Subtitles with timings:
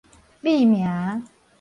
[0.41, 1.21] 覕名